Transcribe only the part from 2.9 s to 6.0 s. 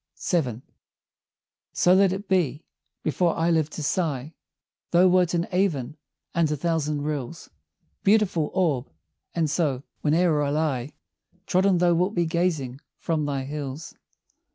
Before I lived to sigh, Thou wert in Avon,